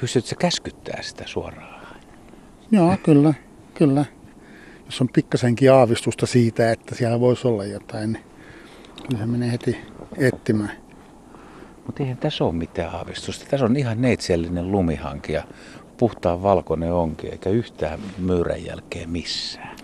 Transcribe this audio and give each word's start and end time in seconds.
Pystytkö 0.00 0.34
käskyttää 0.38 1.02
sitä 1.02 1.24
suoraan? 1.26 1.80
Joo, 2.70 2.96
kyllä, 3.02 3.34
kyllä. 3.74 4.04
Jos 4.86 5.00
on 5.00 5.08
pikkasenkin 5.08 5.72
aavistusta 5.72 6.26
siitä, 6.26 6.72
että 6.72 6.94
siellä 6.94 7.20
voisi 7.20 7.48
olla 7.48 7.64
jotain, 7.64 8.12
niin 8.12 8.24
kyllä 9.02 9.18
se 9.18 9.26
menee 9.26 9.52
heti 9.52 9.76
etsimään. 10.18 10.72
Mutta 11.86 12.02
eihän 12.02 12.18
tässä 12.18 12.44
ole 12.44 12.52
mitään 12.52 12.94
aavistusta. 12.94 13.46
Tässä 13.50 13.66
on 13.66 13.76
ihan 13.76 14.02
neitsellinen 14.02 14.72
lumihanki 14.72 15.32
ja 15.32 15.44
puhtaan 15.96 16.42
valkoinen 16.42 16.92
onkin, 16.92 17.32
eikä 17.32 17.50
yhtään 17.50 18.00
myyrän 18.18 18.64
jälkeen 18.64 19.10
missään. 19.10 19.76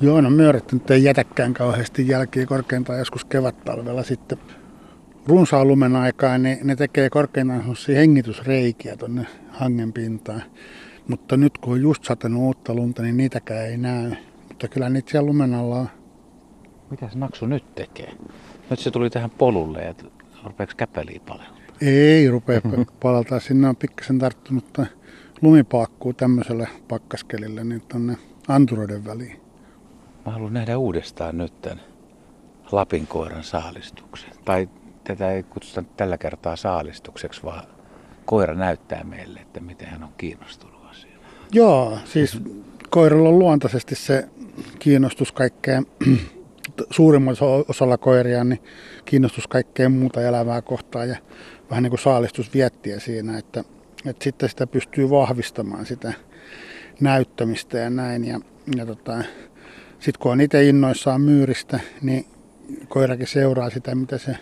Joo, 0.00 0.20
no 0.20 0.30
myyrät 0.30 0.72
nyt 0.72 0.90
ei 0.90 1.04
jätäkään 1.04 1.54
kauheasti 1.54 2.08
jälkiä 2.08 2.46
korkeintaan 2.46 2.98
joskus 2.98 3.24
kevättalvella 3.24 4.02
sitten 4.02 4.38
runsaan 5.26 5.68
lumen 5.68 5.96
aikaan, 5.96 6.42
niin 6.42 6.58
ne 6.62 6.76
tekee 6.76 7.10
korkeintaan 7.10 7.64
hengitysreikiä 7.88 8.96
tuonne 8.96 9.26
hangen 9.48 9.92
pintaan. 9.92 10.42
Mutta 11.08 11.36
nyt 11.36 11.58
kun 11.58 11.72
on 11.72 11.82
just 11.82 12.04
satanut 12.04 12.42
uutta 12.42 12.74
lunta, 12.74 13.02
niin 13.02 13.16
niitäkään 13.16 13.66
ei 13.66 13.76
näy. 13.76 14.12
Mutta 14.48 14.68
kyllä 14.68 14.88
niitä 14.88 15.10
siellä 15.10 15.26
lumen 15.26 15.54
alla 15.54 15.76
on. 15.76 15.88
Mitä 16.90 17.08
se 17.08 17.18
Naksu 17.18 17.46
nyt 17.46 17.74
tekee? 17.74 18.12
Nyt 18.70 18.80
se 18.80 18.90
tuli 18.90 19.10
tähän 19.10 19.30
polulle 19.30 19.84
ja 19.84 19.94
rupeeko 20.44 20.72
käpeliä 20.76 21.20
palelta? 21.28 21.52
Ei 21.80 22.28
rupea 22.28 22.60
palelta. 23.02 23.40
Sinne 23.40 23.68
on 23.68 23.76
pikkasen 23.76 24.18
tarttunut 24.18 24.78
lumipaakkuu 25.42 26.12
tämmöiselle 26.12 26.68
pakkaskelille 26.88 27.64
niin 27.64 27.82
tuonne 27.88 28.16
anturoiden 28.48 29.04
väliin. 29.04 29.40
Mä 30.26 30.32
haluan 30.32 30.52
nähdä 30.52 30.78
uudestaan 30.78 31.38
nyt 31.38 31.60
tämän 31.60 31.80
Lapin 32.72 33.06
koiran 33.06 33.44
saalistuksen. 33.44 34.30
Tai 34.44 34.68
tätä 35.04 35.32
ei 35.32 35.42
kutsuta 35.42 35.84
tällä 35.96 36.18
kertaa 36.18 36.56
saalistukseksi, 36.56 37.42
vaan 37.42 37.62
koira 38.24 38.54
näyttää 38.54 39.04
meille, 39.04 39.40
että 39.40 39.60
miten 39.60 39.88
hän 39.88 40.02
on 40.02 40.12
kiinnostunut 40.16 40.80
asiaan. 40.90 41.20
Joo, 41.52 41.98
siis 42.04 42.38
koiralla 42.90 43.28
on 43.28 43.38
luontaisesti 43.38 43.94
se 43.94 44.28
kiinnostus 44.78 45.32
kaikkeen, 45.32 45.86
suurimmassa 46.90 47.44
osalla 47.68 47.98
koiria, 47.98 48.44
niin 48.44 48.62
kiinnostus 49.04 49.48
kaikkeen 49.48 49.92
muuta 49.92 50.22
elävää 50.22 50.62
kohtaan 50.62 51.08
ja 51.08 51.16
vähän 51.70 51.82
niin 51.82 51.90
kuin 51.90 52.00
saalistus 52.00 52.54
viettiä 52.54 53.00
siinä, 53.00 53.38
että, 53.38 53.64
että 54.06 54.24
sitten 54.24 54.48
sitä 54.48 54.66
pystyy 54.66 55.10
vahvistamaan 55.10 55.86
sitä 55.86 56.12
näyttämistä 57.00 57.78
ja 57.78 57.90
näin. 57.90 58.24
Ja, 58.24 58.40
ja 58.76 58.86
tota, 58.86 59.24
sitten 59.98 60.20
kun 60.20 60.32
on 60.32 60.40
itse 60.40 60.64
innoissaan 60.64 61.20
myyristä, 61.20 61.80
niin 62.02 62.26
koirakin 62.88 63.26
seuraa 63.26 63.70
sitä, 63.70 63.94
mitä 63.94 64.18
se 64.18 64.36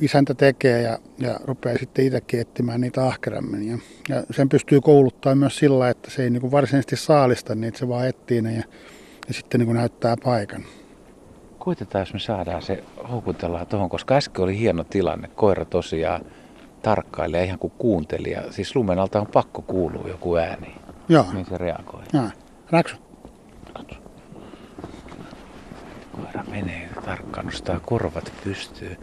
isäntä 0.00 0.34
tekee 0.34 0.82
ja, 0.82 0.98
ja 1.18 1.40
rupeaa 1.44 1.78
sitten 1.78 2.04
itsekin 2.04 2.40
etsimään 2.40 2.80
niitä 2.80 3.06
ahkerammin. 3.06 3.68
Ja, 3.68 3.78
ja 4.08 4.22
sen 4.30 4.48
pystyy 4.48 4.80
kouluttamaan 4.80 5.38
myös 5.38 5.56
sillä, 5.56 5.88
että 5.88 6.10
se 6.10 6.22
ei 6.22 6.30
niin 6.30 6.40
kuin 6.40 6.50
varsinaisesti 6.50 6.96
saalista 6.96 7.54
niitä, 7.54 7.78
se 7.78 7.88
vaan 7.88 8.08
etsii 8.08 8.42
ne 8.42 8.54
ja, 8.54 8.62
ja 9.28 9.34
sitten 9.34 9.58
niin 9.58 9.66
kuin 9.66 9.76
näyttää 9.76 10.16
paikan. 10.24 10.64
Koitetaan, 11.58 12.02
jos 12.02 12.12
me 12.12 12.18
saadaan 12.18 12.62
se 12.62 12.84
houkutellaan 13.10 13.66
tuohon, 13.66 13.88
koska 13.88 14.14
äsken 14.14 14.44
oli 14.44 14.58
hieno 14.58 14.84
tilanne. 14.84 15.28
Koira 15.28 15.64
tosiaan 15.64 16.20
tarkkailee 16.82 17.44
ihan 17.44 17.58
kuin 17.58 17.72
kuuntelija. 17.78 18.52
Siis 18.52 18.76
lumen 18.76 18.98
alta 18.98 19.20
on 19.20 19.26
pakko 19.26 19.62
kuulua 19.62 20.08
joku 20.08 20.36
ääni. 20.36 20.74
Joo. 21.08 21.24
Niin 21.32 21.46
se 21.46 21.58
reagoi. 21.58 22.02
Joo. 22.12 22.28
Raksu. 22.70 22.96
Koira 26.12 26.44
menee 26.50 26.88
tarkkaan, 27.04 27.46
nostaa 27.46 27.80
korvat 27.80 28.32
pystyy 28.44 28.96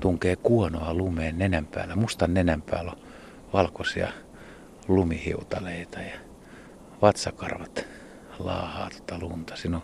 tunkee 0.00 0.36
kuonoa 0.36 0.94
lumeen 0.94 1.38
nenän 1.38 1.66
päällä. 1.66 1.96
Mustan 1.96 2.34
nenän 2.34 2.62
päällä 2.62 2.90
on 2.90 2.98
valkoisia 3.52 4.08
lumihiutaleita 4.88 6.00
ja 6.00 6.18
vatsakarvat 7.02 7.84
laahaa 8.38 8.90
tota 8.90 9.18
lunta. 9.18 9.56
Siinä 9.56 9.76
on 9.76 9.82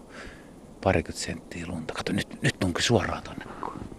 parikymmentä 0.84 1.24
senttiä 1.24 1.66
lunta. 1.66 1.94
Kato, 1.94 2.12
nyt, 2.12 2.42
nyt 2.42 2.54
tunki 2.60 2.82
suoraan 2.82 3.22
tonne 3.22 3.44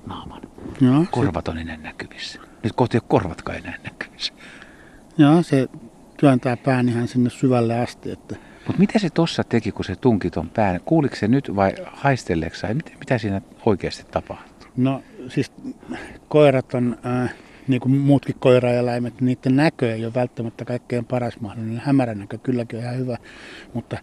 naaman. 0.06 0.42
Joo, 0.82 1.06
Korvat 1.12 1.48
on 1.48 1.58
enää 1.58 1.78
näkyvissä. 1.78 2.40
Nyt 2.64 2.74
kohti 2.76 2.98
ei 2.98 3.00
ole 3.00 3.08
korvatkaan 3.08 3.58
enää 3.58 3.78
näkyvissä. 3.84 4.34
Joo, 5.18 5.44
se 5.44 5.68
työntää 6.18 6.58
pään 6.58 6.90
ihan 6.90 7.08
sinne 7.08 7.30
syvälle 7.30 7.80
asti. 7.80 8.12
Että... 8.12 8.36
Mutta 8.68 8.80
mitä 8.80 9.00
se 9.00 9.10
tossa 9.10 9.44
teki, 9.44 9.72
kun 9.72 9.86
se 9.86 9.96
tunki 9.96 10.32
ton 10.32 10.50
pään? 10.50 10.80
Kuuliko 10.86 11.16
se 11.16 11.28
nyt 11.28 11.56
vai 11.56 11.74
haisteleeko 11.86 12.56
mitä, 12.74 12.92
mitä 13.00 13.18
siinä 13.18 13.42
oikeasti 13.66 14.04
tapahtui? 14.12 14.70
No 14.78 15.04
siis 15.30 15.52
koirat 16.30 16.74
on, 16.74 16.98
äh, 17.06 17.34
niin 17.68 17.82
kuin 17.82 17.98
muutkin 17.98 18.36
koiraeläimet, 18.40 19.22
niiden 19.22 19.56
näkö 19.56 19.94
ei 19.94 20.06
ole 20.06 20.14
välttämättä 20.14 20.66
kaikkein 20.66 21.06
paras 21.06 21.40
mahdollinen. 21.40 21.82
Hämärän 21.86 22.20
näkö 22.20 22.38
kylläkin 22.38 22.80
on 22.80 22.86
ihan 22.86 22.98
hyvä, 22.98 23.18
mutta 23.74 23.98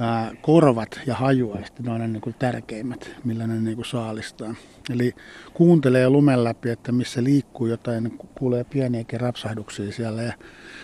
äh, 0.00 0.38
korvat 0.42 1.00
ja 1.06 1.14
hajuaisti, 1.14 1.82
ne 1.82 1.90
on 1.90 2.00
ne 2.00 2.08
niin 2.08 2.20
kuin 2.20 2.36
tärkeimmät, 2.38 3.10
millä 3.24 3.46
ne 3.46 3.60
niin 3.60 3.76
kuin 3.76 3.86
saalistaa. 3.86 4.54
Eli 4.90 5.14
kuuntelee 5.54 6.08
lumen 6.08 6.44
läpi, 6.44 6.70
että 6.70 6.92
missä 6.92 7.24
liikkuu 7.24 7.66
jotain, 7.66 8.04
niin 8.04 8.18
kuulee 8.18 8.64
pieniäkin 8.64 9.20
rapsahduksia 9.20 9.92
siellä. 9.92 10.22
Ja 10.22 10.32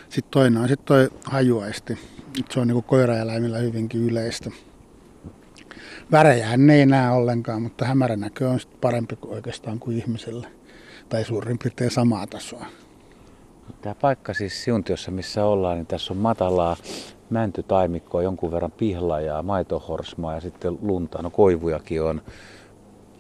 sitten 0.09 0.31
toinen 0.31 0.63
on 0.63 0.69
sitten 0.69 0.87
toi 0.87 1.11
hajuaisti. 1.25 1.99
Se 2.51 2.61
on 2.61 2.67
niin 2.67 2.75
kuin 2.75 2.85
koiraeläimillä 2.85 3.59
hyvinkin 3.59 4.03
yleistä. 4.03 4.51
Värejähän 6.13 6.67
ne 6.67 6.75
ei 6.75 6.87
näe 6.87 7.11
ollenkaan, 7.11 7.63
mutta 7.63 7.85
hämärä 7.85 8.17
näkö 8.17 8.49
on 8.49 8.61
parempi 8.81 9.19
oikeastaan 9.27 9.79
kuin 9.79 9.97
ihmisellä. 9.97 10.49
Tai 11.09 11.25
suurin 11.25 11.59
piirtein 11.59 11.91
samaa 11.91 12.27
tasoa. 12.27 12.67
Tämä 13.83 13.95
paikka 13.95 14.35
siis 14.35 14.65
Siuntiossa, 14.65 15.11
missä 15.11 15.45
ollaan, 15.45 15.77
niin 15.77 15.87
tässä 15.87 16.13
on 16.13 16.19
matalaa 16.19 16.77
mäntytaimikkoa, 17.31 18.23
jonkun 18.23 18.53
verran 18.53 18.73
pihlajaa, 18.73 19.43
maitohorsmaa 19.43 20.35
ja 20.35 20.41
sitten 20.41 20.79
lunta. 20.83 21.23
No 21.23 21.31
koivujakin 21.31 22.03
on. 22.03 22.23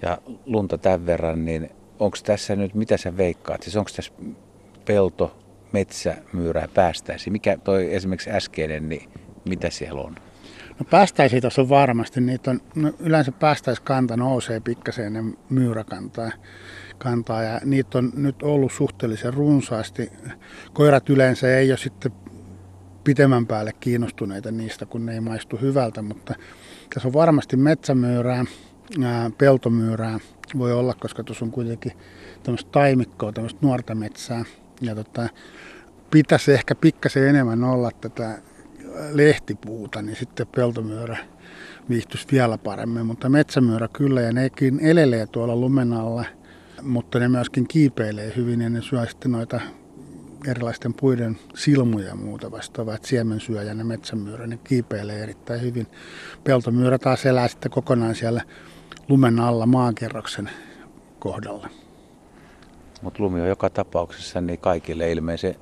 Ja 0.02 0.18
lunta 0.46 0.78
tämän 0.78 1.06
verran, 1.06 1.44
niin 1.44 1.70
onko 1.98 2.16
tässä 2.24 2.56
nyt, 2.56 2.74
mitä 2.74 2.96
sä 2.96 3.16
veikkaat? 3.16 3.62
Siis 3.62 3.76
onko 3.76 3.90
tässä 3.96 4.12
pelto, 4.84 5.36
metsä, 5.72 6.16
myyrää 6.32 6.68
päästäisi? 6.74 7.30
Mikä 7.30 7.58
toi 7.64 7.94
esimerkiksi 7.94 8.30
äskeinen, 8.30 8.88
niin 8.88 9.08
mitä 9.48 9.70
siellä 9.70 10.00
on? 10.00 10.14
No 10.78 10.86
päästäisiä 10.90 11.40
tuossa 11.40 11.62
on 11.62 11.68
varmasti. 11.68 12.20
Niitä 12.20 12.50
on, 12.50 12.60
no 12.74 12.92
yleensä 12.98 13.32
päästäiskanta 13.32 14.16
nousee 14.16 14.60
pikkasen 14.60 15.06
ennen 15.06 15.36
myyräkantaa. 15.50 16.30
Kantaa, 16.98 17.42
ja 17.42 17.60
niitä 17.64 17.98
on 17.98 18.12
nyt 18.14 18.42
ollut 18.42 18.72
suhteellisen 18.72 19.34
runsaasti. 19.34 20.12
Koirat 20.72 21.10
yleensä 21.10 21.58
ei 21.58 21.70
ole 21.70 21.78
sitten 21.78 22.12
pitemmän 23.04 23.46
päälle 23.46 23.72
kiinnostuneita 23.80 24.50
niistä, 24.50 24.86
kun 24.86 25.06
ne 25.06 25.14
ei 25.14 25.20
maistu 25.20 25.56
hyvältä, 25.56 26.02
mutta 26.02 26.34
tässä 26.94 27.08
on 27.08 27.12
varmasti 27.12 27.56
metsämyyrää, 27.56 28.44
ää, 29.04 29.30
peltomyyrää 29.38 30.18
voi 30.58 30.72
olla, 30.72 30.94
koska 30.94 31.24
tuossa 31.24 31.44
on 31.44 31.50
kuitenkin 31.50 31.92
tämmöistä 32.42 32.70
taimikkoa, 32.70 33.32
tämmöistä 33.32 33.60
nuorta 33.62 33.94
metsää. 33.94 34.44
Ja 34.80 34.94
tota, 34.94 35.28
pitäisi 36.10 36.52
ehkä 36.52 36.74
pikkasen 36.74 37.28
enemmän 37.28 37.64
olla 37.64 37.90
tätä 38.00 38.38
lehtipuuta, 39.12 40.02
niin 40.02 40.16
sitten 40.16 40.46
peltomyörä 40.46 41.16
viihtyisi 41.88 42.26
vielä 42.32 42.58
paremmin. 42.58 43.06
Mutta 43.06 43.28
metsämyörä 43.28 43.88
kyllä 43.92 44.20
ja 44.20 44.32
nekin 44.32 44.80
elelee 44.80 45.26
tuolla 45.26 45.56
lumen 45.56 45.92
alla, 45.92 46.24
mutta 46.82 47.18
ne 47.18 47.28
myöskin 47.28 47.68
kiipeilee 47.68 48.32
hyvin 48.36 48.60
ja 48.60 48.70
ne 48.70 48.82
syö 48.82 49.06
sitten 49.06 49.32
noita 49.32 49.60
erilaisten 50.48 50.94
puiden 50.94 51.38
silmuja 51.54 52.08
ja 52.08 52.14
muuta 52.14 52.50
vastaavaa. 52.50 52.94
Että 52.94 53.08
siemensyöjä 53.08 53.72
ja 53.72 53.84
metsämyyrä, 53.84 54.46
ne 54.46 54.58
kiipeilee 54.64 55.22
erittäin 55.22 55.60
hyvin. 55.60 55.86
Peltomyyrä 56.44 56.98
taas 56.98 57.26
elää 57.26 57.48
sitten 57.48 57.70
kokonaan 57.70 58.14
siellä 58.14 58.42
lumen 59.08 59.40
alla 59.40 59.66
maakerroksen 59.66 60.50
kohdalla. 61.18 61.68
Mutta 63.02 63.22
lumi 63.22 63.40
on 63.40 63.48
joka 63.48 63.70
tapauksessa 63.70 64.40
niin 64.40 64.58
kaikille 64.58 65.12
ilmeisen 65.12 65.54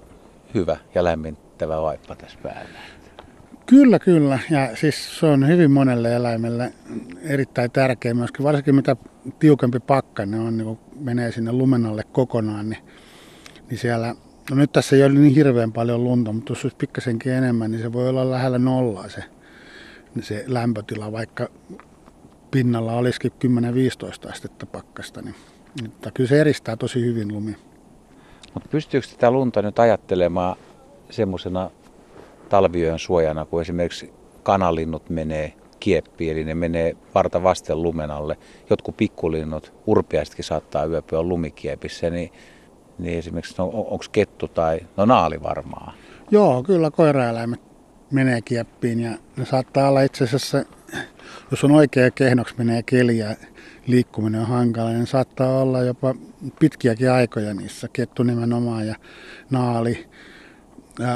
hyvä 0.54 0.76
ja 0.94 1.04
lämmittävä 1.04 1.82
vaippa 1.82 2.16
tässä 2.16 2.38
päällä. 2.42 2.78
Kyllä, 3.72 3.98
kyllä. 3.98 4.38
Ja 4.50 4.76
siis 4.76 5.18
se 5.20 5.26
on 5.26 5.48
hyvin 5.48 5.70
monelle 5.70 6.14
eläimelle 6.14 6.72
erittäin 7.22 7.70
tärkeä 7.70 8.14
myöskin, 8.14 8.44
varsinkin 8.44 8.74
mitä 8.74 8.96
tiukempi 9.38 9.80
pakkanen 9.80 10.40
on, 10.40 10.56
niin 10.56 10.66
kun 10.66 10.78
menee 11.00 11.32
sinne 11.32 11.52
lumen 11.52 11.86
alle 11.86 12.02
kokonaan, 12.12 12.70
niin, 12.70 12.82
niin 13.70 13.78
siellä, 13.78 14.14
no 14.50 14.56
nyt 14.56 14.72
tässä 14.72 14.96
ei 14.96 15.02
ole 15.02 15.12
niin 15.12 15.34
hirveän 15.34 15.72
paljon 15.72 16.04
lunta, 16.04 16.32
mutta 16.32 16.52
jos 16.52 16.64
olisi 16.64 16.76
pikkasenkin 16.76 17.32
enemmän, 17.32 17.70
niin 17.70 17.82
se 17.82 17.92
voi 17.92 18.08
olla 18.08 18.30
lähellä 18.30 18.58
nollaa 18.58 19.08
se, 19.08 19.24
se 20.20 20.44
lämpötila, 20.46 21.12
vaikka 21.12 21.48
pinnalla 22.50 22.92
olisikin 22.92 23.32
10-15 24.26 24.30
astetta 24.30 24.66
pakkasta, 24.66 25.22
niin, 25.22 25.34
niin 25.80 25.92
kyllä 26.14 26.28
se 26.28 26.40
eristää 26.40 26.76
tosi 26.76 27.00
hyvin 27.00 27.32
lumi. 27.32 27.56
Mutta 28.54 28.68
pystyykö 28.68 29.06
tätä 29.06 29.30
lunta 29.30 29.62
nyt 29.62 29.78
ajattelemaan 29.78 30.56
semmoisena 31.10 31.70
talviyön 32.52 32.98
suojana, 32.98 33.44
kun 33.44 33.60
esimerkiksi 33.60 34.12
kanalinnut 34.42 35.10
menee 35.10 35.52
kieppiin, 35.80 36.32
eli 36.32 36.44
ne 36.44 36.54
menee 36.54 36.96
varta 37.14 37.42
vasten 37.42 37.82
lumen 37.82 38.10
alle. 38.10 38.36
Jotkut 38.70 38.96
pikkulinnut, 38.96 39.72
urpiaisetkin 39.86 40.44
saattaa 40.44 40.84
yöpyä 40.84 41.22
lumikiepissä, 41.22 42.10
niin 42.10 42.32
niin 42.98 43.18
esimerkiksi 43.18 43.54
no, 43.58 43.64
onko 43.64 44.04
kettu 44.12 44.48
tai 44.48 44.80
no 44.96 45.04
naali 45.04 45.42
varmaan? 45.42 45.94
Joo, 46.30 46.62
kyllä 46.62 46.90
koiraeläimet 46.90 47.60
menee 48.10 48.40
kieppiin 48.40 49.00
ja 49.00 49.10
ne 49.36 49.44
saattaa 49.44 49.88
olla 49.88 50.02
itse 50.02 50.24
asiassa, 50.24 50.64
jos 51.50 51.64
on 51.64 51.72
oikea 51.72 52.10
kehnoksi 52.10 52.54
menee 52.58 52.82
keli 52.82 53.18
ja 53.18 53.36
liikkuminen 53.86 54.40
on 54.40 54.46
hankala, 54.46 54.90
niin 54.90 55.06
saattaa 55.06 55.60
olla 55.60 55.82
jopa 55.82 56.14
pitkiäkin 56.60 57.10
aikoja 57.10 57.54
niissä, 57.54 57.88
kettu 57.92 58.22
nimenomaan 58.22 58.86
ja 58.86 58.94
naali. 59.50 60.06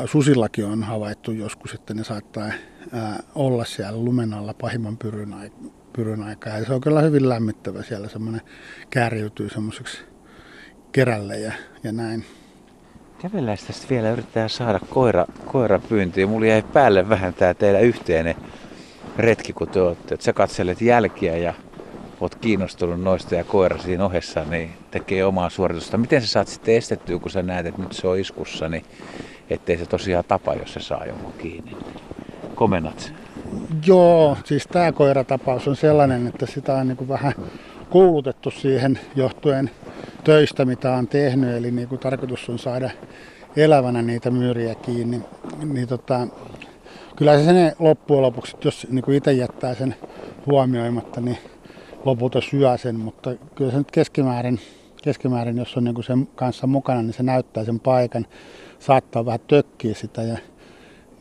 Susillakin 0.06 0.64
on 0.64 0.82
havaittu 0.82 1.32
joskus, 1.32 1.74
että 1.74 1.94
ne 1.94 2.04
saattaa 2.04 2.50
olla 3.34 3.64
siellä 3.64 4.04
lumen 4.04 4.34
alla 4.34 4.54
pahimman 4.54 4.96
pyryn, 4.96 5.34
pyryn 5.92 6.22
aikaa. 6.22 6.58
Ja 6.58 6.64
se 6.64 6.74
on 6.74 6.80
kyllä 6.80 7.00
hyvin 7.00 7.28
lämmittävä 7.28 7.82
siellä, 7.82 8.08
semmoinen 8.08 8.40
kääriytyy 8.90 9.48
semmoiseksi 9.48 9.98
kerälle 10.92 11.38
ja, 11.38 11.52
ja 11.82 11.92
näin. 11.92 12.24
Kävellään 13.18 13.58
tästä 13.66 13.86
vielä, 13.90 14.10
yrittää 14.10 14.48
saada 14.48 14.80
koira, 14.90 15.26
koira 15.46 15.78
pyyntiin. 15.78 16.28
Mulla 16.28 16.46
jäi 16.46 16.62
päälle 16.62 17.08
vähän 17.08 17.34
tää 17.34 17.54
teidän 17.54 17.82
yhteinen 17.82 18.34
retki, 19.18 19.52
kun 19.52 19.68
te 19.68 19.80
olette. 19.80 20.14
Että 20.14 20.24
sä 20.24 20.32
katselet 20.32 20.80
jälkiä 20.80 21.36
ja 21.36 21.54
oot 22.20 22.34
kiinnostunut 22.34 23.00
noista 23.00 23.34
ja 23.34 23.44
koira 23.44 23.78
siinä 23.78 24.04
ohessa, 24.04 24.44
niin 24.44 24.70
tekee 24.90 25.24
omaa 25.24 25.50
suoritusta. 25.50 25.98
Miten 25.98 26.20
sä 26.20 26.26
saat 26.26 26.48
sitten 26.48 26.74
estettyä, 26.74 27.18
kun 27.18 27.30
sä 27.30 27.42
näet, 27.42 27.66
että 27.66 27.82
nyt 27.82 27.92
se 27.92 28.08
on 28.08 28.18
iskussa, 28.18 28.68
niin 28.68 28.84
ettei 29.50 29.78
se 29.78 29.86
tosiaan 29.86 30.24
tapa, 30.28 30.54
jos 30.54 30.72
se 30.72 30.80
saa 30.80 31.06
jonkun 31.06 31.32
kiinni. 31.38 31.76
Komennat. 32.54 33.12
Joo, 33.86 34.36
siis 34.44 34.66
tämä 34.66 34.92
koiratapaus 34.92 35.68
on 35.68 35.76
sellainen, 35.76 36.26
että 36.26 36.46
sitä 36.46 36.74
on 36.74 36.88
niin 36.88 37.08
vähän 37.08 37.32
kuulutettu 37.90 38.50
siihen 38.50 38.98
johtuen 39.16 39.70
töistä, 40.24 40.64
mitä 40.64 40.92
on 40.92 41.08
tehnyt. 41.08 41.56
Eli 41.56 41.70
niin 41.70 41.88
kuin 41.88 41.98
tarkoitus 41.98 42.48
on 42.48 42.58
saada 42.58 42.90
elävänä 43.56 44.02
niitä 44.02 44.30
myyriä 44.30 44.74
kiinni. 44.74 45.20
Niin 45.64 45.88
tota, 45.88 46.26
kyllä 47.16 47.38
se 47.38 47.44
sen 47.44 47.72
loppujen 47.78 48.22
lopuksi, 48.22 48.56
jos 48.64 48.86
niin 48.90 49.04
kuin 49.04 49.16
itse 49.16 49.32
jättää 49.32 49.74
sen 49.74 49.94
huomioimatta, 50.46 51.20
niin 51.20 51.38
lopulta 52.04 52.40
syö 52.40 52.78
sen. 52.78 53.00
Mutta 53.00 53.34
kyllä 53.54 53.70
se 53.70 53.78
nyt 53.78 53.90
keskimäärin, 53.90 54.60
keskimäärin 55.06 55.56
jos 55.56 55.76
on 55.76 55.84
niin 55.84 56.04
sen 56.04 56.28
kanssa 56.34 56.66
mukana, 56.66 57.02
niin 57.02 57.12
se 57.12 57.22
näyttää 57.22 57.64
sen 57.64 57.80
paikan. 57.80 58.26
Saattaa 58.78 59.26
vähän 59.26 59.40
tökkiä 59.48 59.94
sitä 59.94 60.22
ja 60.22 60.38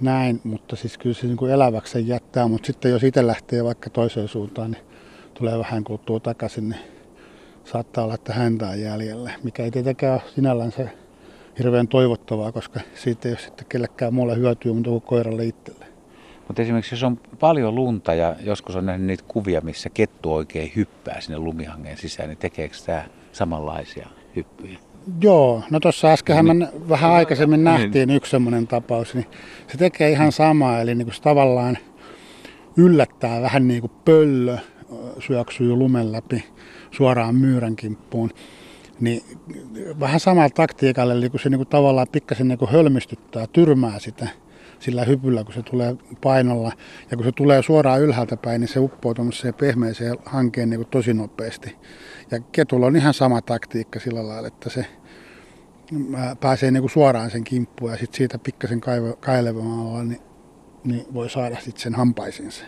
näin, 0.02 0.42
mutta 0.44 0.76
siis 0.76 0.98
kyllä 0.98 1.16
se 1.16 1.28
niin 1.28 1.38
kuin 1.38 1.52
eläväksi 1.52 1.94
sen 1.94 2.08
jättää. 2.08 2.48
Mutta 2.48 2.68
sitten 2.68 2.92
jos 2.92 3.04
itse 3.04 3.28
lähtee 3.28 3.64
vaikka 3.64 3.90
toiseen 3.90 4.28
suuntaan, 4.28 4.72
niin 4.72 4.84
tulee 5.34 5.60
vähän 5.60 5.84
kuluttua 5.84 6.20
takaisin, 6.20 6.70
niin 6.70 6.82
saattaa 7.64 8.04
olla, 8.04 8.14
että 8.14 8.34
häntä 8.34 8.68
on 8.68 8.82
jäljellä, 8.82 9.32
mikä 9.44 9.64
ei 9.64 9.72
tietenkään 9.72 10.14
ole 10.14 10.32
sinällänsä 10.36 10.88
hirveän 11.60 11.88
toivottavaa, 11.88 12.52
koska 12.52 12.80
siitä 12.96 13.28
ei 13.28 13.34
ole 13.34 13.40
sitten 13.40 13.66
kellekään 13.70 14.14
muulle 14.14 14.36
hyötyä, 14.36 14.74
mutta 14.74 14.90
kuin 14.90 15.02
koiralle 15.02 15.46
itselle. 15.46 15.86
Mutta 16.48 16.62
esimerkiksi 16.62 16.96
jos 16.96 17.04
on 17.04 17.20
paljon 17.40 17.76
lunta 17.76 18.14
ja 18.14 18.36
joskus 18.40 18.76
on 18.76 18.86
nähnyt 18.86 19.08
niitä 19.08 19.24
kuvia, 19.28 19.62
missä 19.62 19.90
kettu 19.90 20.34
oikein 20.34 20.72
hyppää 20.76 21.22
sinne 21.22 21.40
lumihangeen 21.40 21.98
sisään, 21.98 22.30
niin 22.30 22.38
tekeekö 22.38 22.76
tämä 22.86 23.06
samanlaisia 23.36 24.08
hyppyjä? 24.36 24.80
Joo, 25.22 25.64
no 25.70 25.80
tuossa 25.80 26.12
äskenhän 26.12 26.58
me 26.58 26.68
vähän 26.90 27.12
aikaisemmin 27.12 27.64
nähtiin 27.64 28.10
yksi 28.10 28.32
semmoinen 28.32 28.68
tapaus, 28.68 29.14
niin 29.14 29.26
se 29.68 29.78
tekee 29.78 30.12
ihan 30.12 30.32
samaa, 30.32 30.82
eli 30.82 30.96
niin 30.96 31.06
kuin 31.06 31.16
se 31.16 31.22
tavallaan 31.22 31.78
yllättää 32.78 33.42
vähän 33.42 33.68
niin 33.68 33.82
kuin 33.82 33.92
pöllö, 34.06 34.58
syöksyy 35.20 35.76
lumen 35.76 36.12
läpi 36.12 36.44
suoraan 36.92 37.36
myyrän 37.36 37.76
kimppuun. 37.76 38.32
Niin 39.00 39.22
vähän 40.00 40.20
samalla 40.20 40.50
taktiikalla, 40.50 41.14
eli 41.14 41.30
kun 41.30 41.40
se 41.40 41.50
niin 41.50 41.60
kuin 41.60 41.68
tavallaan 41.68 42.08
pikkasen 42.12 42.48
niin 42.48 42.58
kuin 42.58 42.72
hölmistyttää, 42.72 43.48
tyrmää 43.48 44.00
sitä 44.00 44.28
sillä 44.80 45.04
hypyllä, 45.04 45.44
kun 45.44 45.54
se 45.54 45.62
tulee 45.62 45.96
painolla. 46.22 46.72
Ja 47.12 47.18
kun 47.18 47.26
se 47.26 47.32
tulee 47.32 47.64
suoraan 47.64 48.02
ylhäältä 48.02 48.38
päin, 48.38 48.62
niin 48.62 48.68
se 48.70 48.80
uppoo 48.80 49.14
tuommoiseen 49.14 49.54
pehmeeseen 49.54 50.18
hankeen 50.26 50.70
niin 50.70 50.80
kuin 50.80 50.90
tosi 50.92 51.14
nopeasti. 51.14 51.76
Ja 52.32 52.40
ketulla 52.52 52.86
on 52.86 52.96
ihan 52.96 53.14
sama 53.14 53.42
taktiikka 53.42 54.00
sillä 54.00 54.28
lailla, 54.28 54.48
että 54.48 54.70
se 54.70 54.86
pääsee 56.40 56.72
niin 56.72 56.82
kuin 56.82 56.92
suoraan 56.92 57.32
sen 57.32 57.44
kimppuun 57.44 57.92
ja 57.92 57.98
sitten 57.98 58.18
siitä 58.18 58.40
pikkasen 58.40 58.82
kailevamalla, 59.20 60.04
niin, 60.04 60.22
niin 60.84 61.06
voi 61.14 61.30
saada 61.30 61.56
sitten 61.56 61.82
sen 61.82 61.96
hampaisinsa. 61.96 62.66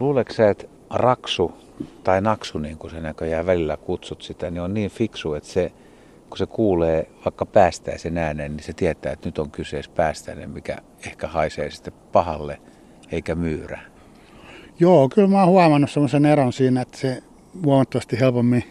Luuleeko 0.00 0.32
sä, 0.32 0.50
että 0.50 0.66
raksu 0.90 1.52
tai 2.04 2.20
naksu, 2.20 2.58
niin 2.58 2.78
kuin 2.78 2.90
se 2.90 3.00
näköjään 3.00 3.46
välillä 3.46 3.76
kutsut 3.76 4.22
sitä, 4.22 4.50
niin 4.50 4.62
on 4.62 4.74
niin 4.74 4.90
fiksu, 4.90 5.34
että 5.34 5.48
se, 5.48 5.72
kun 6.28 6.38
se 6.38 6.46
kuulee 6.46 7.10
vaikka 7.24 7.46
päästäisen 7.46 8.18
äänen, 8.18 8.56
niin 8.56 8.64
se 8.64 8.72
tietää, 8.72 9.12
että 9.12 9.28
nyt 9.28 9.38
on 9.38 9.50
kyseessä 9.50 9.90
päästäinen, 9.94 10.50
mikä 10.50 10.78
ehkä 11.06 11.28
haisee 11.28 11.70
sitten 11.70 11.92
pahalle 12.12 12.60
eikä 13.12 13.34
myyrä. 13.34 13.80
Joo, 14.80 15.08
kyllä 15.08 15.28
mä 15.28 15.40
oon 15.40 15.48
huomannut 15.48 15.90
semmoisen 15.90 16.26
eron 16.26 16.52
siinä, 16.52 16.82
että 16.82 16.98
se 16.98 17.22
huomattavasti 17.64 18.20
helpommin 18.20 18.64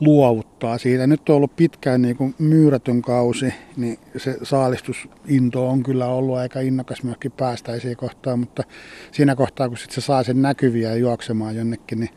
luovuttaa 0.00 0.78
siitä. 0.78 1.06
Nyt 1.06 1.28
on 1.28 1.36
ollut 1.36 1.56
pitkään 1.56 2.02
niin 2.02 2.16
kuin 2.16 2.34
myyrätön 2.38 3.02
kausi, 3.02 3.54
niin 3.76 3.98
se 4.16 4.36
saalistusinto 4.42 5.68
on 5.68 5.82
kyllä 5.82 6.06
ollut 6.06 6.36
aika 6.36 6.60
innokas 6.60 7.02
myöskin 7.02 7.32
päästäisiin 7.32 7.96
kohtaan, 7.96 8.38
mutta 8.38 8.62
siinä 9.12 9.36
kohtaa, 9.36 9.68
kun 9.68 9.78
sit 9.78 9.90
se 9.90 10.00
saa 10.00 10.22
sen 10.22 10.42
näkyviä 10.42 10.94
juoksemaan 10.94 11.56
jonnekin, 11.56 12.00
niin 12.00 12.10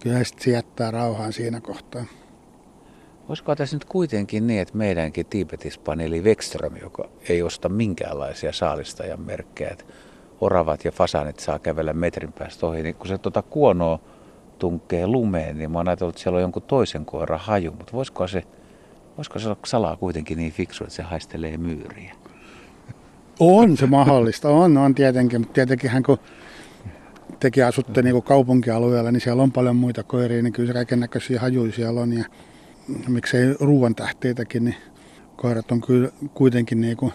kyllä 0.00 0.18
se 0.24 0.50
jättää 0.50 0.90
rauhaan 0.90 1.32
siinä 1.32 1.60
kohtaa. 1.60 2.04
Olisiko 3.28 3.56
tässä 3.56 3.76
nyt 3.76 3.84
kuitenkin 3.84 4.46
niin, 4.46 4.60
että 4.60 4.76
meidänkin 4.76 5.26
Tiibetispani 5.26 6.24
Vekström, 6.24 6.76
joka 6.76 7.08
ei 7.28 7.42
osta 7.42 7.68
minkäänlaisia 7.68 8.52
saalistajan 8.52 9.20
merkkejä, 9.20 9.70
että 9.70 9.84
oravat 10.40 10.84
ja 10.84 10.92
fasanit 10.92 11.38
saa 11.38 11.58
kävellä 11.58 11.92
metrin 11.92 12.32
päästä 12.32 12.66
ohi, 12.66 12.82
niin 12.82 12.94
kun 12.94 13.06
se 13.06 13.18
tuota 13.18 13.42
kuonoa 13.42 13.98
tunkee 14.62 15.06
lumeen, 15.06 15.58
niin 15.58 15.70
mä 15.70 15.78
oon 15.78 15.88
ajatellut, 15.88 16.14
että 16.14 16.22
siellä 16.22 16.36
on 16.36 16.42
jonkun 16.42 16.62
toisen 16.62 17.04
koiran 17.04 17.40
haju, 17.40 17.70
mutta 17.70 17.92
voisiko 17.92 18.28
se, 18.28 18.42
voisiko 19.16 19.38
se 19.38 19.48
olla 19.48 19.58
salaa 19.64 19.96
kuitenkin 19.96 20.38
niin 20.38 20.52
fiksu, 20.52 20.84
että 20.84 20.96
se 20.96 21.02
haistelee 21.02 21.56
myyriä? 21.56 22.14
On 23.40 23.76
se 23.76 23.86
mahdollista, 23.86 24.48
on, 24.48 24.76
on 24.76 24.94
tietenkin, 24.94 25.40
mutta 25.40 25.52
tietenkin 25.52 25.90
kun 26.06 26.18
tekin 27.40 27.66
asutte 27.66 28.02
niin 28.02 28.12
kuin 28.12 28.22
kaupunkialueella, 28.22 29.12
niin 29.12 29.20
siellä 29.20 29.42
on 29.42 29.52
paljon 29.52 29.76
muita 29.76 30.02
koiria, 30.02 30.42
niin 30.42 30.52
kyllä 30.52 30.66
se 30.66 30.72
kaiken 30.72 31.00
näköisiä 31.00 31.40
hajuja 31.40 31.72
siellä 31.72 32.00
on 32.00 32.12
ja 32.12 32.24
miksei 33.08 33.54
ruoan 33.60 33.94
tähteitäkin, 33.94 34.64
niin 34.64 34.76
koirat 35.36 35.72
on 35.72 35.80
kyllä 35.80 36.08
kuitenkin 36.34 36.80
niin 36.80 36.96
kuin 36.96 37.12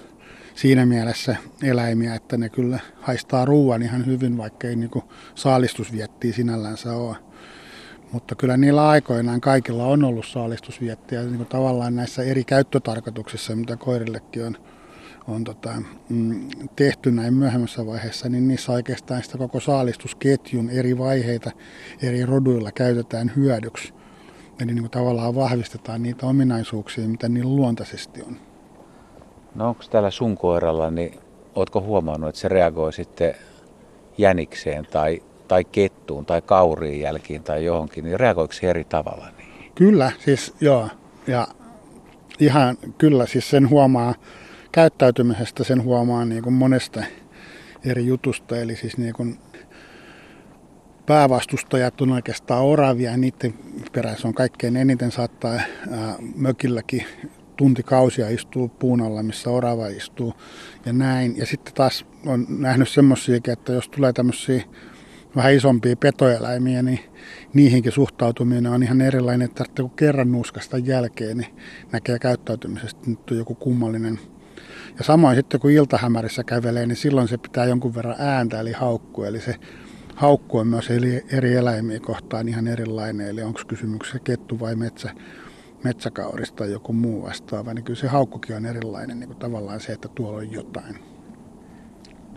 siinä 0.55 0.85
mielessä 0.85 1.35
eläimiä, 1.63 2.15
että 2.15 2.37
ne 2.37 2.49
kyllä 2.49 2.79
haistaa 3.01 3.45
ruoan 3.45 3.81
ihan 3.81 4.05
hyvin, 4.05 4.37
vaikka 4.37 4.67
ei 4.67 4.75
niin 4.75 4.89
kuin 4.89 5.05
saalistusviettiä 5.35 6.33
sinällänsä 6.33 6.93
ole. 6.93 7.26
Mutta 8.11 8.35
kyllä 8.35 8.57
niillä 8.57 8.87
aikoinaan 8.87 9.41
kaikilla 9.41 9.85
on 9.85 10.03
ollut 10.03 10.25
saalistusviettiä 10.25 11.21
niin 11.23 11.37
kuin 11.37 11.47
tavallaan 11.47 11.95
näissä 11.95 12.23
eri 12.23 12.43
käyttötarkoituksissa, 12.43 13.55
mitä 13.55 13.77
koirillekin 13.77 14.45
on, 14.45 14.57
on 15.27 15.43
tota, 15.43 15.69
mm, 16.09 16.49
tehty 16.75 17.11
näin 17.11 17.33
myöhemmässä 17.33 17.85
vaiheessa, 17.85 18.29
niin 18.29 18.47
niissä 18.47 18.71
oikeastaan 18.71 19.23
sitä 19.23 19.37
koko 19.37 19.59
saalistusketjun 19.59 20.69
eri 20.69 20.97
vaiheita 20.97 21.51
eri 22.01 22.25
roduilla 22.25 22.71
käytetään 22.71 23.31
hyödyksi. 23.35 23.93
Eli 24.59 24.73
niin 24.73 24.81
kuin 24.81 24.91
tavallaan 24.91 25.35
vahvistetaan 25.35 26.03
niitä 26.03 26.25
ominaisuuksia, 26.25 27.07
mitä 27.07 27.29
niillä 27.29 27.55
luontaisesti 27.55 28.21
on. 28.21 28.37
No 29.55 29.69
onko 29.69 29.83
täällä 29.89 30.11
sun 30.11 30.37
koiralla, 30.37 30.91
niin 30.91 31.19
ootko 31.55 31.81
huomannut, 31.81 32.29
että 32.29 32.41
se 32.41 32.47
reagoi 32.47 32.93
sitten 32.93 33.35
jänikseen 34.17 34.85
tai 34.85 35.21
tai 35.47 35.63
kettuun 35.63 36.25
tai 36.25 36.41
kauriin 36.41 36.99
jälkiin 36.99 37.43
tai 37.43 37.65
johonkin, 37.65 38.03
niin 38.03 38.19
reagoiko 38.19 38.53
eri 38.61 38.83
tavalla 38.83 39.27
niin? 39.37 39.71
Kyllä, 39.75 40.11
siis 40.19 40.53
joo. 40.61 40.89
Ja 41.27 41.47
ihan 42.39 42.77
kyllä, 42.97 43.25
siis 43.25 43.49
sen 43.49 43.69
huomaa 43.69 44.15
käyttäytymisestä, 44.71 45.63
sen 45.63 45.83
huomaa 45.83 46.25
niin 46.25 46.43
kuin 46.43 46.53
monesta 46.53 47.03
eri 47.85 48.05
jutusta. 48.05 48.57
Eli 48.57 48.75
siis 48.75 48.97
niin 48.97 49.13
kuin 49.13 49.39
päävastustajat 51.05 52.01
on 52.01 52.11
oikeastaan 52.11 52.63
oravia 52.63 53.11
ja 53.11 53.17
niiden 53.17 53.53
perässä 53.91 54.27
on 54.27 54.33
kaikkein 54.33 54.77
eniten 54.77 55.11
saattaa 55.11 55.51
ää, 55.51 56.15
mökilläkin 56.35 57.05
tuntikausia 57.57 58.29
istuu 58.29 58.67
puun 58.67 59.01
alla, 59.01 59.23
missä 59.23 59.49
orava 59.49 59.87
istuu 59.87 60.33
ja 60.85 60.93
näin. 60.93 61.37
Ja 61.37 61.45
sitten 61.45 61.73
taas 61.73 62.05
on 62.25 62.45
nähnyt 62.49 62.89
semmoisiakin, 62.89 63.53
että 63.53 63.73
jos 63.73 63.89
tulee 63.89 64.13
tämmöisiä 64.13 64.63
vähän 65.35 65.53
isompia 65.53 65.95
petoeläimiä, 65.95 66.83
niin 66.83 66.99
niihinkin 67.53 67.91
suhtautuminen 67.91 68.67
on 68.67 68.83
ihan 68.83 69.01
erilainen, 69.01 69.45
että 69.45 69.81
kun 69.81 69.89
kerran 69.89 70.31
nuuskasta 70.31 70.77
jälkeen, 70.77 71.37
niin 71.37 71.55
näkee 71.91 72.19
käyttäytymisestä, 72.19 73.01
nyt 73.05 73.31
on 73.31 73.37
joku 73.37 73.55
kummallinen. 73.55 74.19
Ja 74.97 75.03
samoin 75.03 75.35
sitten 75.35 75.59
kun 75.59 75.71
iltahämärissä 75.71 76.43
kävelee, 76.43 76.85
niin 76.85 76.95
silloin 76.95 77.27
se 77.27 77.37
pitää 77.37 77.65
jonkun 77.65 77.95
verran 77.95 78.15
ääntä, 78.19 78.59
eli 78.59 78.71
haukku. 78.71 79.23
Eli 79.23 79.41
se 79.41 79.55
haukku 80.15 80.57
on 80.57 80.67
myös 80.67 80.89
eri 81.31 81.55
eläimiä 81.55 81.99
kohtaan 81.99 82.47
ihan 82.47 82.67
erilainen, 82.67 83.27
eli 83.27 83.41
onko 83.41 83.61
kysymyksessä 83.67 84.19
kettu 84.19 84.59
vai 84.59 84.75
metsä, 84.75 85.09
metsäkaurista 85.83 86.55
tai 86.55 86.71
joku 86.71 86.93
muu 86.93 87.23
vastaava, 87.23 87.73
niin 87.73 87.83
kyllä 87.83 87.99
se 87.99 88.07
haukkukin 88.07 88.55
on 88.55 88.65
erilainen 88.65 89.19
niin 89.19 89.27
kuin 89.27 89.39
tavallaan 89.39 89.79
se, 89.79 89.93
että 89.93 90.07
tuolla 90.07 90.37
on 90.37 90.51
jotain. 90.51 91.16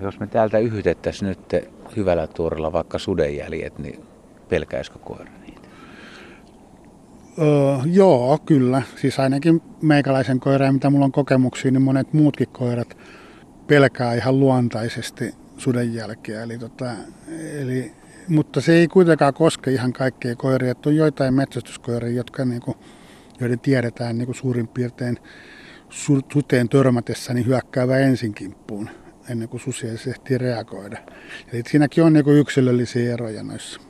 Jos 0.00 0.20
me 0.20 0.26
täältä 0.26 0.58
yhytettäisiin 0.58 1.28
nyt 1.28 1.66
hyvällä 1.96 2.26
tuorella 2.26 2.72
vaikka 2.72 2.98
sudenjäljet, 2.98 3.78
niin 3.78 4.04
pelkäisikö 4.48 4.98
koira 4.98 5.32
niitä? 5.46 5.68
Öö, 7.38 7.46
joo, 7.86 8.38
kyllä. 8.46 8.82
Siis 8.96 9.20
ainakin 9.20 9.62
meikäläisen 9.82 10.40
koira, 10.40 10.72
mitä 10.72 10.90
mulla 10.90 11.04
on 11.04 11.12
kokemuksia, 11.12 11.70
niin 11.70 11.82
monet 11.82 12.12
muutkin 12.12 12.48
koirat 12.48 12.96
pelkää 13.66 14.14
ihan 14.14 14.40
luontaisesti 14.40 15.34
sudenjälkeä. 15.56 16.42
Eli 16.42 16.58
tota, 16.58 16.90
eli, 17.58 17.92
mutta 18.28 18.60
se 18.60 18.72
ei 18.72 18.88
kuitenkaan 18.88 19.34
koske 19.34 19.70
ihan 19.70 19.92
kaikkia 19.92 20.36
koiria. 20.36 20.70
Että 20.70 20.88
on 20.88 20.96
joitain 20.96 21.34
metsästyskoiria, 21.34 22.16
jotka, 22.16 22.44
niin 22.44 22.62
kuin, 22.62 22.76
joiden 23.40 23.60
tiedetään 23.60 24.18
niin 24.18 24.26
kuin 24.26 24.36
suurin 24.36 24.68
piirtein 24.68 25.18
suteen 26.32 26.68
törmätessä 26.68 27.34
niin 27.34 27.46
hyökkäävä 27.46 27.98
ensin 27.98 28.34
kimppuun 28.34 28.90
ennen 29.30 29.48
kuin 29.48 29.60
susi 29.60 29.86
ehtii 29.88 30.38
reagoida. 30.38 30.98
Eli 31.52 31.62
siinäkin 31.66 32.04
on 32.04 32.12
niin 32.12 32.24
kuin 32.24 32.36
yksilöllisiä 32.36 33.12
eroja 33.12 33.42
noissa. 33.42 33.80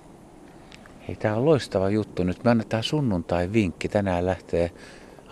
Hei, 1.09 1.17
tämä 1.17 1.37
on 1.37 1.45
loistava 1.45 1.91
juttu. 1.91 2.25
Nyt 2.25 2.45
me 2.45 2.51
annetaan 2.51 2.83
sunnuntai 2.83 3.53
vinkki. 3.53 3.89
Tänään 3.89 4.27
lähtee 4.27 4.71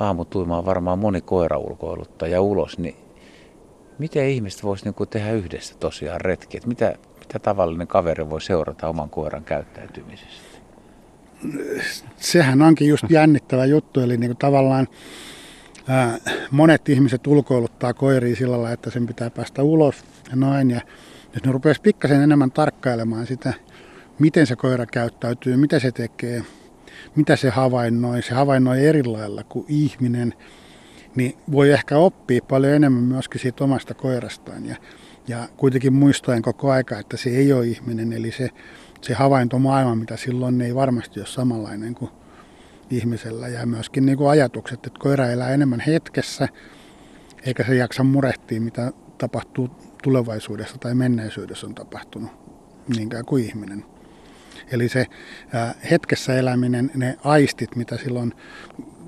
aamutuimaan 0.00 0.66
varmaan 0.66 0.98
moni 0.98 1.20
koiraulkoiluttaja 1.20 2.40
ulos. 2.40 2.78
Niin 2.78 2.96
miten 3.98 4.28
ihmiset 4.28 4.62
voisi 4.62 4.84
niinku 4.84 5.06
tehdä 5.06 5.32
yhdessä 5.32 5.74
tosiaan 5.80 6.20
retki? 6.20 6.56
Et 6.56 6.66
mitä, 6.66 6.94
mitä 7.20 7.38
tavallinen 7.38 7.86
kaveri 7.86 8.30
voi 8.30 8.40
seurata 8.40 8.88
oman 8.88 9.10
koiran 9.10 9.44
käyttäytymisestä? 9.44 10.58
Sehän 12.16 12.62
onkin 12.62 12.88
just 12.88 13.04
jännittävä 13.08 13.64
juttu. 13.64 14.00
Eli 14.00 14.16
niin 14.16 14.28
kuin 14.28 14.38
tavallaan 14.38 14.88
monet 16.50 16.88
ihmiset 16.88 17.26
ulkoiluttaa 17.26 17.94
koiria 17.94 18.36
sillä 18.36 18.52
lailla, 18.52 18.72
että 18.72 18.90
sen 18.90 19.06
pitää 19.06 19.30
päästä 19.30 19.62
ulos 19.62 20.04
ja 20.30 20.36
noin. 20.36 20.70
Ja 20.70 20.80
jos 21.34 21.44
ne 21.44 21.52
rupeaisi 21.52 21.80
pikkasen 21.80 22.20
enemmän 22.20 22.50
tarkkailemaan 22.50 23.26
sitä 23.26 23.54
miten 24.18 24.46
se 24.46 24.56
koira 24.56 24.86
käyttäytyy, 24.86 25.56
mitä 25.56 25.78
se 25.78 25.92
tekee, 25.92 26.42
mitä 27.14 27.36
se 27.36 27.50
havainnoi. 27.50 28.22
Se 28.22 28.34
havainnoi 28.34 28.86
eri 28.86 29.04
lailla 29.04 29.44
kuin 29.44 29.64
ihminen, 29.68 30.34
niin 31.14 31.36
voi 31.52 31.70
ehkä 31.70 31.98
oppia 31.98 32.40
paljon 32.48 32.72
enemmän 32.72 33.02
myöskin 33.02 33.40
siitä 33.40 33.64
omasta 33.64 33.94
koirastaan. 33.94 34.66
Ja, 34.66 34.76
ja 35.28 35.48
kuitenkin 35.56 35.92
muistaen 35.92 36.42
koko 36.42 36.70
aika, 36.70 36.98
että 36.98 37.16
se 37.16 37.30
ei 37.30 37.52
ole 37.52 37.66
ihminen, 37.66 38.12
eli 38.12 38.32
se, 38.32 38.50
se 39.00 39.14
havaintomaailma, 39.14 39.94
mitä 39.94 40.16
silloin 40.16 40.60
ei 40.60 40.74
varmasti 40.74 41.20
ole 41.20 41.26
samanlainen 41.26 41.94
kuin 41.94 42.10
ihmisellä. 42.90 43.48
Ja 43.48 43.66
myöskin 43.66 44.06
niin 44.06 44.18
kuin 44.18 44.30
ajatukset, 44.30 44.86
että 44.86 44.98
koira 44.98 45.26
elää 45.26 45.50
enemmän 45.50 45.80
hetkessä, 45.80 46.48
eikä 47.46 47.64
se 47.64 47.74
jaksa 47.74 48.04
murehtia, 48.04 48.60
mitä 48.60 48.92
tapahtuu 49.18 49.70
tulevaisuudessa 50.02 50.78
tai 50.78 50.94
menneisyydessä 50.94 51.66
on 51.66 51.74
tapahtunut, 51.74 52.30
niinkään 52.96 53.24
kuin 53.24 53.44
ihminen. 53.44 53.84
Eli 54.72 54.88
se 54.88 55.06
hetkessä 55.90 56.34
eläminen, 56.34 56.90
ne 56.94 57.16
aistit, 57.24 57.76
mitä 57.76 57.96
silloin 57.96 58.34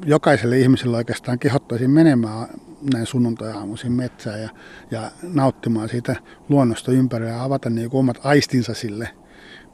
jokaiselle 0.07 0.59
ihmiselle 0.59 0.97
oikeastaan 0.97 1.39
kehottaisin 1.39 1.91
menemään 1.91 2.49
näin 2.93 3.07
sunnuntai-aamuisin 3.07 3.93
metsään 3.93 4.41
ja, 4.41 4.49
ja 4.91 5.11
nauttimaan 5.23 5.89
siitä 5.89 6.17
luonnosta 6.49 6.93
ympärillä 6.93 7.31
ja 7.31 7.45
avata 7.45 7.71
niin 7.71 7.91
omat 7.93 8.21
aistinsa 8.25 8.75
sille 8.75 9.09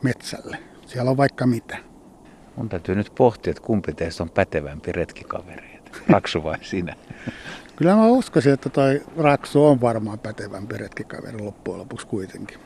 metsälle. 0.02 0.58
Siellä 0.86 1.10
on 1.10 1.16
vaikka 1.16 1.46
mitä. 1.46 1.78
Mun 2.56 2.68
täytyy 2.68 2.94
nyt 2.94 3.12
pohtia, 3.14 3.50
että 3.50 3.62
kumpi 3.62 3.92
teistä 3.92 4.22
on 4.22 4.30
pätevämpi 4.30 4.92
retkikaveri. 4.92 5.80
Raksu 6.08 6.44
vai 6.44 6.58
sinä? 6.62 6.96
Kyllä 7.76 7.94
mä 7.94 8.06
uskoisin, 8.06 8.52
että 8.52 8.68
toi 8.68 9.02
Raksu 9.16 9.64
on 9.64 9.80
varmaan 9.80 10.18
pätevämpi 10.18 10.76
retkikaveri 10.76 11.38
loppujen 11.38 11.80
lopuksi 11.80 12.06
kuitenkin. 12.06 12.58